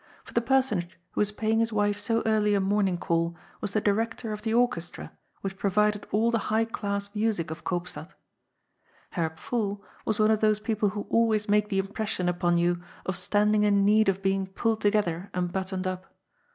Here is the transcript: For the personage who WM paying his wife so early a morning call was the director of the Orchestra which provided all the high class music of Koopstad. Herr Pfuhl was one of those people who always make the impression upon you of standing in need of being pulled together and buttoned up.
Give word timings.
For 0.23 0.33
the 0.33 0.41
personage 0.41 0.97
who 1.11 1.21
WM 1.23 1.35
paying 1.35 1.59
his 1.59 1.71
wife 1.71 1.99
so 1.99 2.23
early 2.25 2.55
a 2.55 2.59
morning 2.59 2.97
call 2.97 3.35
was 3.61 3.73
the 3.73 3.79
director 3.81 4.33
of 4.33 4.41
the 4.41 4.51
Orchestra 4.51 5.11
which 5.41 5.59
provided 5.59 6.07
all 6.09 6.31
the 6.31 6.39
high 6.49 6.65
class 6.65 7.13
music 7.13 7.51
of 7.51 7.63
Koopstad. 7.63 8.15
Herr 9.11 9.29
Pfuhl 9.29 9.79
was 10.03 10.19
one 10.19 10.31
of 10.31 10.39
those 10.39 10.59
people 10.59 10.89
who 10.89 11.05
always 11.11 11.47
make 11.47 11.69
the 11.69 11.77
impression 11.77 12.27
upon 12.27 12.57
you 12.57 12.81
of 13.05 13.15
standing 13.15 13.63
in 13.63 13.85
need 13.85 14.09
of 14.09 14.23
being 14.23 14.47
pulled 14.47 14.81
together 14.81 15.29
and 15.35 15.51
buttoned 15.53 15.85
up. 15.85 16.11